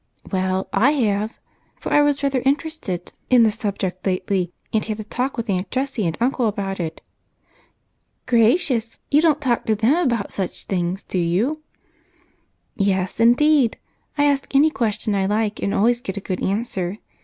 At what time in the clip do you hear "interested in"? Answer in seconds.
2.43-3.43